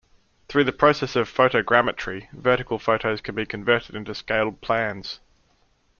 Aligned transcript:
Through 0.47 0.63
the 0.63 0.71
process 0.71 1.15
of 1.15 1.29
photogrammetry, 1.31 2.31
vertical 2.31 2.79
photos 2.79 3.21
can 3.21 3.35
be 3.35 3.45
converted 3.45 3.95
into 3.95 4.15
scaled 4.15 4.59
plans. 4.59 5.19